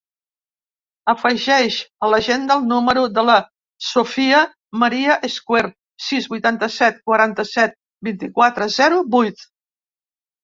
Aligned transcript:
Afegeix 1.11 1.75
a 2.05 2.07
l'agenda 2.13 2.55
el 2.59 2.63
número 2.69 3.03
de 3.17 3.23
la 3.27 3.35
Sofia 3.87 4.39
maria 4.83 5.17
Escuer: 5.29 5.63
sis, 6.05 6.29
vuitanta-set, 6.35 6.97
quaranta-set, 7.11 7.75
vint-i-quatre, 8.09 8.69
zero, 8.79 8.99
vuit. 9.17 9.45